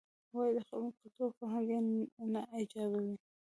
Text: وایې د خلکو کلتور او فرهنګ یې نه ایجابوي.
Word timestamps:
وایې 0.35 0.53
د 0.55 0.59
خلکو 0.67 0.95
کلتور 0.99 1.27
او 1.29 1.35
فرهنګ 1.37 1.65
یې 1.71 1.79
نه 2.33 2.41
ایجابوي. 2.57 3.13